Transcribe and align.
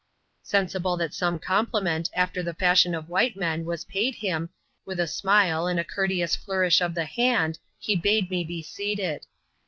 Sensible 0.41 0.97
that 0.97 1.13
some 1.13 1.37
compliment, 1.37 2.09
after 2.15 2.41
the 2.41 2.55
fashion 2.55 2.95
of 2.95 3.07
white 3.07 3.35
men, 3.37 3.65
was 3.65 3.85
paid 3.85 4.15
him, 4.15 4.49
with 4.83 4.99
a 4.99 5.05
smile, 5.05 5.67
and 5.67 5.79
a 5.79 5.83
courteous 5.83 6.35
flourish 6.35 6.81
of 6.81 6.95
the 6.95 7.05
hand, 7.05 7.59
he 7.77 7.95
bade 7.95 8.31
me 8.31 8.43
be 8.43 8.63
seated. 8.63 9.27